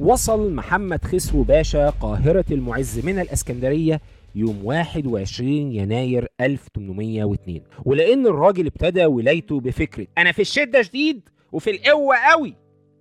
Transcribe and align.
وصل 0.00 0.52
محمد 0.54 1.04
خسرو 1.04 1.42
باشا 1.42 1.90
قاهرة 1.90 2.44
المعز 2.50 3.06
من 3.06 3.18
الإسكندرية 3.18 4.00
يوم 4.34 4.64
21 4.64 5.48
يناير 5.48 6.28
1802 6.40 7.60
ولأن 7.84 8.26
الراجل 8.26 8.66
ابتدى 8.66 9.04
ولايته 9.06 9.60
بفكرة 9.60 10.06
أنا 10.18 10.32
في 10.32 10.42
الشدة 10.42 10.82
شديد 10.82 11.28
وفي 11.52 11.70
القوة 11.70 12.16
قوي 12.16 12.54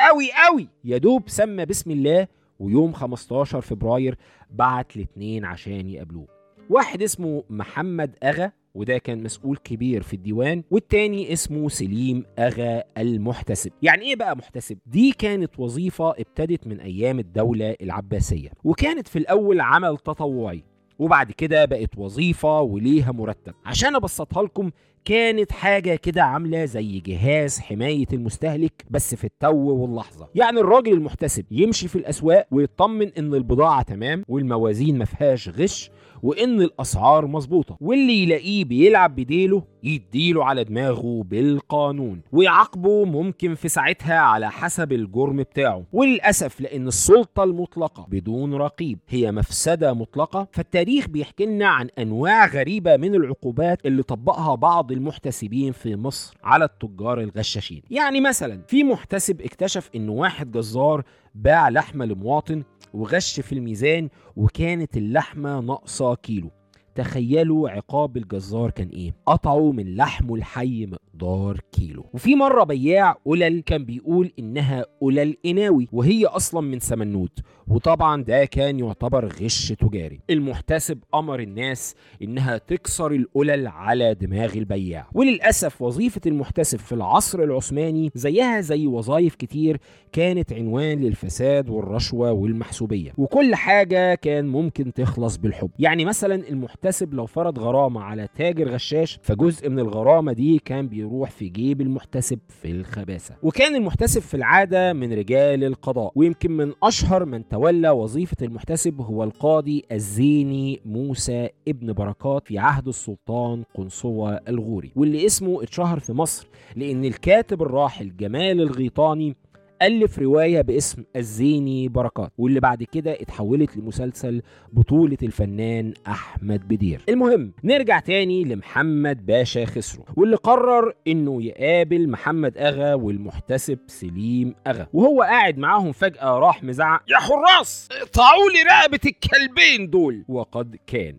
قوي 0.00 0.28
قوي. 0.46 0.68
يا 0.84 0.98
دوب 0.98 1.22
سمى 1.28 1.64
بسم 1.64 1.90
الله 1.90 2.26
ويوم 2.58 2.92
15 2.92 3.60
فبراير 3.60 4.18
بعت 4.50 4.96
الاتنين 4.96 5.44
عشان 5.44 5.88
يقابلوه. 5.88 6.26
واحد 6.70 7.02
اسمه 7.02 7.44
محمد 7.50 8.16
أغا 8.22 8.52
وده 8.76 8.98
كان 8.98 9.22
مسؤول 9.22 9.56
كبير 9.56 10.02
في 10.02 10.14
الديوان 10.14 10.62
والتاني 10.70 11.32
اسمه 11.32 11.68
سليم 11.68 12.24
أغا 12.38 12.82
المحتسب. 12.98 13.70
يعني 13.82 14.02
إيه 14.04 14.16
بقى 14.16 14.36
محتسب؟ 14.36 14.78
دي 14.86 15.12
كانت 15.12 15.58
وظيفة 15.60 16.10
ابتدت 16.10 16.66
من 16.66 16.80
أيام 16.80 17.18
الدولة 17.18 17.76
العباسية 17.82 18.48
وكانت 18.64 19.08
في 19.08 19.18
الأول 19.18 19.60
عمل 19.60 19.96
تطوعي 19.98 20.64
وبعد 20.98 21.32
كده 21.32 21.64
بقت 21.64 21.98
وظيفة 21.98 22.60
وليها 22.60 23.12
مرتب. 23.12 23.54
عشان 23.64 23.96
أبسطها 23.96 24.42
لكم 24.42 24.70
كانت 25.06 25.52
حاجة 25.52 25.94
كده 25.94 26.22
عاملة 26.22 26.64
زي 26.64 27.00
جهاز 27.00 27.58
حماية 27.58 28.06
المستهلك 28.12 28.84
بس 28.90 29.14
في 29.14 29.24
التو 29.24 29.56
واللحظة. 29.56 30.28
يعني 30.34 30.60
الراجل 30.60 30.92
المحتسب 30.92 31.44
يمشي 31.50 31.88
في 31.88 31.96
الأسواق 31.96 32.46
ويطمن 32.50 33.10
إن 33.18 33.34
البضاعة 33.34 33.82
تمام 33.82 34.24
والموازين 34.28 34.98
ما 34.98 35.04
فيهاش 35.04 35.48
غش 35.48 35.90
وإن 36.22 36.62
الأسعار 36.62 37.26
مظبوطة. 37.26 37.76
واللي 37.80 38.22
يلاقيه 38.22 38.64
بيلعب 38.64 39.16
بديله 39.16 39.62
يديله 39.82 40.44
على 40.44 40.64
دماغه 40.64 41.22
بالقانون 41.22 42.20
ويعاقبه 42.32 43.04
ممكن 43.04 43.54
في 43.54 43.68
ساعتها 43.68 44.18
على 44.18 44.50
حسب 44.50 44.92
الجرم 44.92 45.36
بتاعه. 45.36 45.84
وللأسف 45.92 46.60
لأن 46.60 46.88
السلطة 46.88 47.44
المطلقة 47.44 48.06
بدون 48.10 48.54
رقيب 48.54 48.98
هي 49.08 49.32
مفسدة 49.32 49.92
مطلقة. 49.94 50.48
فالتاريخ 50.52 51.08
بيحكي 51.08 51.46
لنا 51.46 51.66
عن 51.68 51.88
أنواع 51.98 52.46
غريبة 52.46 52.96
من 52.96 53.14
العقوبات 53.14 53.86
اللي 53.86 54.02
طبقها 54.02 54.54
بعض 54.54 54.92
المحتسبين 54.96 55.72
في 55.72 55.96
مصر 55.96 56.36
على 56.44 56.64
التجار 56.64 57.20
الغشاشين. 57.20 57.82
يعني 57.90 58.20
مثلا 58.20 58.62
في 58.68 58.84
محتسب 58.84 59.40
اكتشف 59.40 59.90
إن 59.96 60.08
واحد 60.08 60.50
جزار 60.52 61.04
باع 61.34 61.68
لحمة 61.68 62.04
لمواطن 62.04 62.62
وغش 62.94 63.40
في 63.40 63.52
الميزان 63.52 64.08
وكانت 64.36 64.96
اللحمة 64.96 65.60
ناقصة 65.60 66.14
كيلو. 66.14 66.50
تخيلوا 66.96 67.70
عقاب 67.70 68.16
الجزار 68.16 68.70
كان 68.70 68.88
إيه؟ 68.88 69.14
قطعوا 69.26 69.72
من 69.72 69.94
لحمه 69.96 70.34
الحي 70.34 70.86
مقدار 70.86 71.60
كيلو. 71.72 72.06
وفي 72.14 72.34
مرة 72.34 72.64
بياع 72.64 73.16
قلل 73.24 73.60
كان 73.60 73.84
بيقول 73.84 74.32
إنها 74.38 74.84
قلل 75.00 75.36
قناوي 75.44 75.88
وهي 75.92 76.26
أصلا 76.26 76.60
من 76.60 76.80
سمنوت 76.80 77.38
وطبعا 77.68 78.22
ده 78.22 78.44
كان 78.44 78.78
يعتبر 78.78 79.32
غش 79.42 79.72
تجاري. 79.72 80.20
المحتسب 80.30 80.98
أمر 81.14 81.40
الناس 81.40 81.94
إنها 82.22 82.58
تكسر 82.58 83.12
القلل 83.12 83.66
على 83.66 84.14
دماغ 84.14 84.54
البياع. 84.54 85.08
وللأسف 85.14 85.82
وظيفة 85.82 86.20
المحتسب 86.26 86.78
في 86.78 86.92
العصر 86.92 87.42
العثماني 87.42 88.10
زيها 88.14 88.60
زي 88.60 88.86
وظائف 88.86 89.34
كتير 89.34 89.78
كانت 90.12 90.52
عنوان 90.52 91.00
للفساد 91.00 91.70
والرشوة 91.70 92.32
والمحسوبية. 92.32 93.12
وكل 93.18 93.54
حاجة 93.54 94.14
كان 94.14 94.46
ممكن 94.46 94.92
تخلص 94.92 95.36
بالحب. 95.36 95.70
يعني 95.78 96.04
مثلا 96.04 96.48
المحتسب 96.48 96.85
لو 97.14 97.26
فرض 97.26 97.58
غرامة 97.58 98.00
على 98.00 98.28
تاجر 98.34 98.68
غشاش 98.68 99.18
فجزء 99.22 99.68
من 99.68 99.78
الغرامة 99.78 100.32
دي 100.32 100.58
كان 100.58 100.88
بيروح 100.88 101.30
في 101.30 101.48
جيب 101.48 101.80
المحتسب 101.80 102.38
في 102.48 102.70
الخباثة. 102.70 103.34
وكان 103.42 103.74
المحتسب 103.76 104.20
في 104.20 104.34
العادة 104.34 104.92
من 104.92 105.12
رجال 105.12 105.64
القضاء 105.64 106.12
ويمكن 106.14 106.52
من 106.52 106.72
أشهر 106.82 107.24
من 107.24 107.48
تولى 107.48 107.90
وظيفة 107.90 108.36
المحتسب 108.42 109.00
هو 109.00 109.24
القاضي 109.24 109.82
الزيني 109.92 110.80
موسى 110.84 111.48
ابن 111.68 111.92
بركات 111.92 112.46
في 112.48 112.58
عهد 112.58 112.88
السلطان 112.88 113.62
قنصوة 113.74 114.40
الغوري. 114.48 114.92
واللي 114.96 115.26
اسمه 115.26 115.62
اتشهر 115.62 115.98
في 116.00 116.12
مصر 116.12 116.46
لأن 116.76 117.04
الكاتب 117.04 117.62
الراحل 117.62 118.16
جمال 118.16 118.60
الغيطاني 118.60 119.36
ألف 119.82 120.18
رواية 120.18 120.60
باسم 120.60 121.04
الزيني 121.16 121.88
بركات 121.88 122.32
واللي 122.38 122.60
بعد 122.60 122.82
كده 122.82 123.12
اتحولت 123.12 123.76
لمسلسل 123.76 124.42
بطولة 124.72 125.16
الفنان 125.22 125.94
أحمد 126.06 126.68
بدير. 126.68 127.00
المهم 127.08 127.52
نرجع 127.64 128.00
تاني 128.00 128.44
لمحمد 128.44 129.26
باشا 129.26 129.64
خسرو 129.64 130.04
واللي 130.16 130.36
قرر 130.36 130.92
إنه 131.08 131.42
يقابل 131.42 132.08
محمد 132.10 132.58
أغا 132.58 132.94
والمحتسب 132.94 133.78
سليم 133.86 134.54
أغا 134.66 134.86
وهو 134.92 135.22
قاعد 135.22 135.58
معاهم 135.58 135.92
فجأة 135.92 136.38
راح 136.38 136.64
مزعق 136.64 137.02
يا 137.08 137.16
حراس 137.16 137.88
اقطعوا 137.92 138.50
لي 138.54 138.62
رقبة 138.62 139.00
الكلبين 139.06 139.90
دول. 139.90 140.24
وقد 140.28 140.76
كان. 140.86 141.16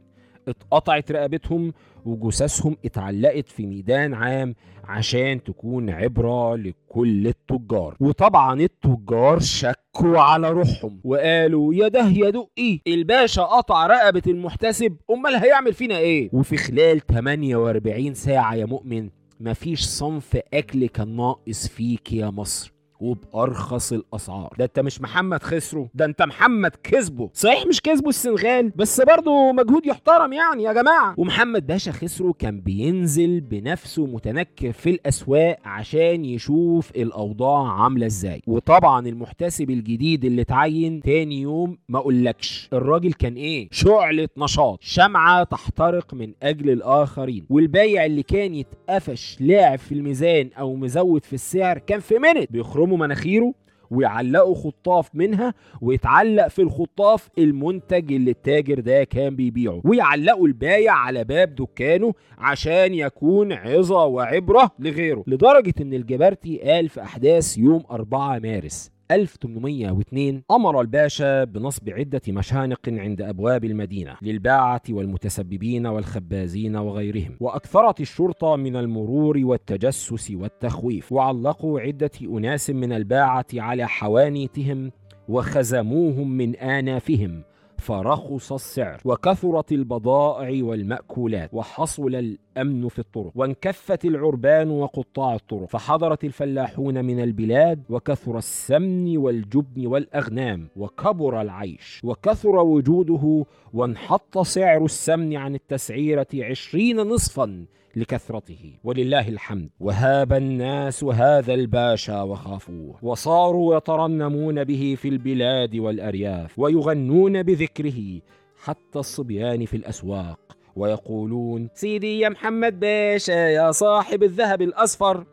اتقطعت 0.48 1.12
رقبتهم 1.12 1.74
وجثثهم 2.06 2.78
اتعلقت 2.86 3.50
في 3.50 3.66
ميدان 3.66 4.14
عام 4.14 4.56
عشان 4.84 5.44
تكون 5.44 5.90
عبرة 5.90 6.56
لكل 6.56 7.28
التجار. 7.28 7.96
وطبعا 8.00 8.62
التجار 8.62 9.40
شكوا 9.40 10.20
على 10.20 10.50
روحهم 10.50 11.00
وقالوا 11.04 11.74
يا 11.74 11.88
ده 11.88 12.08
يا 12.08 12.30
دقي 12.30 12.80
الباشا 12.88 13.42
قطع 13.44 13.88
رقبة 13.88 14.22
المحتسب 14.28 14.98
أمال 15.12 15.36
هيعمل 15.36 15.74
فينا 15.74 15.98
إيه؟ 15.98 16.30
وفي 16.34 16.58
خلال 16.58 17.00
48 17.08 18.14
ساعة 18.14 18.56
يا 18.56 18.66
مؤمن 18.66 19.10
مفيش 19.40 19.82
صنف 19.86 20.38
أكل 20.54 20.86
كان 20.88 21.16
ناقص 21.16 21.68
فيك 21.68 22.14
يا 22.14 22.30
مصر. 22.30 22.77
وبأرخص 23.00 23.94
الأسعار. 23.94 24.54
ده 24.60 24.66
انت 24.66 24.80
مش 24.80 25.02
محمد 25.02 25.44
خسرو 25.44 25.88
ده 25.94 26.06
انت 26.06 26.22
محمد 26.22 26.72
كسبه 26.84 27.30
صحيح 27.34 27.66
مش 27.68 27.82
كسبه 27.82 28.10
السنغال 28.10 28.70
بس 28.76 29.02
برضه 29.02 29.52
مجهود 29.52 29.86
يحترم 29.86 30.34
يعني 30.34 30.64
يا 30.64 30.74
جماعة. 30.74 31.14
ومحمد 31.18 31.68
باشا 31.68 31.92
خسرو 31.92 32.34
كان 32.34 32.60
بينزل 32.62 33.40
بنفسه 33.42 34.06
متنكر 34.06 34.72
في 34.72 34.90
الأسواق 34.90 35.58
عشان 35.66 36.26
يشوف 36.26 36.92
الأوضاع 36.96 37.82
عاملة 37.84 38.06
إزاي. 38.06 38.42
وطبعا 38.48 39.08
المحتسب 39.08 39.70
الجديد 39.70 40.26
اللي 40.26 40.42
اتعين 40.42 41.02
تاني 41.02 41.42
يوم 41.42 41.78
ما 41.90 42.00
اقولكش 42.00 42.70
الراجل 42.74 43.14
كان 43.14 43.34
إيه؟ 43.34 43.68
شعلة 43.72 44.30
نشاط 44.38 44.80
شمعة 44.82 45.44
تحترق 45.44 46.14
من 46.14 46.34
أجل 46.44 46.70
الآخرين. 46.70 47.46
والبايع 47.50 48.06
اللي 48.06 48.24
كان 48.24 48.56
يتقفش 48.56 49.38
لاعب 49.40 49.80
في 49.80 49.92
الميزان 49.92 50.50
أو 50.60 50.76
مزود 50.76 51.26
في 51.26 51.34
السعر 51.34 51.78
كان 51.78 52.00
في 52.00 52.16
منت 52.20 52.52
بيخرج 52.52 52.87
يخرموا 52.88 52.98
مناخيره 53.08 53.54
ويعلقوا 53.92 54.56
خطاف 54.56 55.16
منها 55.16 55.54
ويتعلق 55.82 56.48
في 56.48 56.62
الخطاف 56.62 57.30
المنتج 57.38 58.14
اللي 58.14 58.32
التاجر 58.32 58.80
ده 58.80 59.04
كان 59.04 59.36
بيبيعه. 59.36 59.82
ويعلقوا 59.86 60.48
البايع 60.48 60.94
على 60.94 61.24
باب 61.24 61.56
دكانه 61.56 62.14
عشان 62.38 62.94
يكون 62.94 63.54
عظة 63.54 64.06
وعبرة 64.06 64.72
لغيره. 64.80 65.24
لدرجة 65.28 65.74
إن 65.82 65.94
الجبرتي 65.94 66.58
قال 66.58 66.90
في 66.90 67.02
أحداث 67.02 67.58
يوم 67.58 67.84
4 67.92 68.40
مارس 68.40 68.92
1802 69.12 70.44
أمر 70.52 70.82
الباشا 70.82 71.44
بنصب 71.44 71.90
عدة 71.90 72.22
مشانق 72.28 72.80
عند 72.88 73.22
أبواب 73.22 73.66
المدينة 73.66 74.18
للباعة 74.22 74.82
والمتسببين 74.90 75.88
والخبازين 75.88 76.76
وغيرهم 76.76 77.38
وأكثرت 77.40 78.02
الشرطة 78.02 78.56
من 78.56 78.76
المرور 78.76 79.38
والتجسس 79.44 80.32
والتخويف 80.32 81.12
وعلقوا 81.12 81.80
عدة 81.80 82.12
أناس 82.22 82.70
من 82.70 82.94
الباعة 82.94 83.46
على 83.54 83.88
حوانيتهم 83.88 84.92
وخزموهم 85.30 86.38
من 86.38 86.56
آنافهم 86.56 87.44
فرخص 87.80 88.52
السعر 88.54 89.02
وكثرت 89.06 89.72
البضائع 89.72 90.64
والمأكولات 90.64 91.50
وحصل 91.54 92.16
الأمن 92.16 92.88
في 92.88 93.00
الطرق 93.00 93.32
وانكفت 93.36 94.06
العربان 94.06 94.70
وقطاع 94.70 95.36
الطرق 95.36 95.66
فحضرت 95.70 96.24
الفلاحون 96.24 97.06
من 97.06 97.20
البلاد 97.24 97.84
وكثر 97.90 98.38
السمن 98.38 99.18
والجبن 99.18 99.88
والأغنام 99.88 100.68
وكبر 100.76 101.42
العيش 101.42 102.02
وكثر 102.04 102.56
وجوده 102.56 103.46
وانحط 103.74 104.38
سعر 104.40 104.86
السمن 104.86 105.36
عن 105.36 105.56
التسعيرة 105.56 106.28
عشرين 106.36 106.98
نصفا 106.98 107.66
لكثرته 107.98 108.80
ولله 108.84 109.30
الحمد. 109.30 109.70
وهاب 109.80 110.34
الناس 110.34 111.04
هذا 111.04 111.54
الباشا 111.54 112.22
وخافوه. 112.22 112.96
وصاروا 113.02 113.78
يترنمون 113.78 114.64
به 114.64 114.96
في 114.98 115.08
البلاد 115.08 115.76
والأرياف 115.76 116.60
ويغنون 116.60 117.44
بذكره 117.44 118.22
حتى 118.64 119.00
الصبيان 119.00 119.66
في 119.66 119.78
الأسواق. 119.78 120.40
ويقولون 120.76 121.70
سيدي 121.74 122.20
يا 122.20 122.30
محمد 122.30 122.80
باشا 122.80 123.32
يا 123.32 123.72
صاحب 123.72 124.24
الذهب 124.24 124.62
الأصفر. 124.62 125.26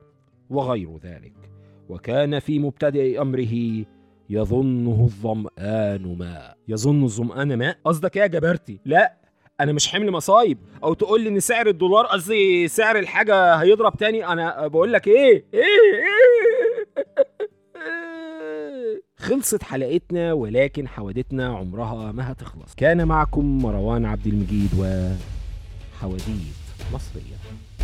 وغير 0.50 0.98
ذلك. 1.04 1.34
وكان 1.88 2.38
في 2.38 2.58
مبتدئ 2.58 3.20
أمره 3.20 3.84
يظنه 4.30 5.04
الظمآن 5.04 6.18
ماء. 6.18 6.56
يظن 6.68 7.04
الظمآن 7.04 7.58
ماء؟ 7.58 7.76
قصدك 7.84 8.16
يا 8.16 8.26
جبرتي؟ 8.26 8.80
لا. 8.84 9.23
أنا 9.60 9.72
مش 9.72 9.88
حمل 9.88 10.10
مصايب 10.10 10.58
أو 10.84 10.94
تقول 10.94 11.20
لي 11.20 11.28
ان 11.28 11.40
سعر 11.40 11.66
الدولار 11.66 12.06
قصدي 12.06 12.68
سعر 12.68 12.98
الحاجة 12.98 13.54
هيضرب 13.54 13.96
تاني 13.96 14.26
أنا 14.26 14.66
بقول 14.66 14.92
لك 14.92 15.08
إيه؟ 15.08 15.44
إيه, 15.54 15.60
إيه 15.62 16.34
خلصت 19.16 19.62
حلقتنا 19.62 20.32
ولكن 20.32 20.88
حوادتنا 20.88 21.56
عمرها 21.56 22.12
ما 22.12 22.32
هتخلص. 22.32 22.74
كان 22.74 23.08
معكم 23.08 23.58
مروان 23.62 24.04
عبد 24.04 24.26
المجيد 24.26 24.70
و 24.78 25.08
حواديت 26.00 26.54
مصرية. 26.92 27.36